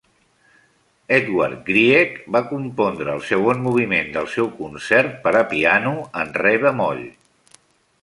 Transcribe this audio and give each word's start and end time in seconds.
Edvard 1.17 1.61
Grieg 1.67 2.15
va 2.37 2.41
compondre 2.55 3.15
el 3.19 3.23
segon 3.33 3.63
moviment 3.69 4.11
del 4.19 4.33
seu 4.39 4.53
concert 4.63 5.15
per 5.29 5.37
a 5.43 5.47
piano 5.55 5.97
en 6.25 6.37
re 6.43 6.59
bemoll. 6.69 7.09